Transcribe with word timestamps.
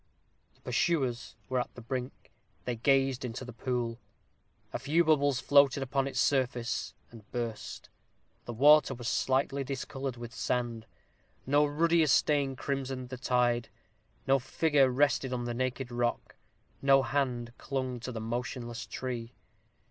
The 0.55 0.61
pursuers 0.61 1.35
were 1.47 1.59
at 1.59 1.75
the 1.75 1.79
brink. 1.81 2.31
They 2.65 2.75
gazed 2.75 3.23
at 3.23 3.35
the 3.35 3.53
pool. 3.53 3.99
A 4.73 4.79
few 4.79 5.03
bubbles 5.03 5.39
floated 5.39 5.83
upon 5.83 6.07
its 6.07 6.19
surface, 6.19 6.95
and 7.11 7.29
burst. 7.31 7.87
The 8.45 8.53
water 8.53 8.95
was 8.95 9.07
slightly 9.07 9.63
discolored 9.63 10.17
with 10.17 10.33
sand. 10.33 10.87
No 11.45 11.67
ruddier 11.67 12.07
stain 12.07 12.55
crimsoned 12.55 13.09
the 13.09 13.17
tide; 13.17 13.69
no 14.25 14.39
figure 14.39 14.89
rested 14.89 15.33
on 15.33 15.45
the 15.45 15.53
naked 15.53 15.91
rock; 15.91 16.35
no 16.81 17.03
hand 17.03 17.53
clung 17.59 17.99
to 17.99 18.11
the 18.11 18.19
motionless 18.19 18.87
tree. 18.87 19.33